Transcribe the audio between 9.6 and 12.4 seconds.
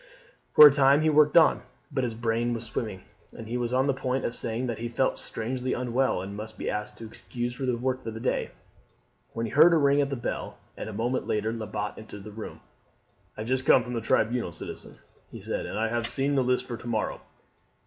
a ring at the bell, and a moment later Lebat entered the